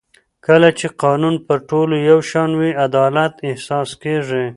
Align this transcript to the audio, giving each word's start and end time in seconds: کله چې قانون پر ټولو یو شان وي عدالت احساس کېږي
کله 0.47 0.69
چې 0.79 0.87
قانون 1.03 1.35
پر 1.45 1.57
ټولو 1.69 1.95
یو 2.09 2.19
شان 2.29 2.49
وي 2.59 2.71
عدالت 2.85 3.33
احساس 3.49 3.89
کېږي 4.03 4.45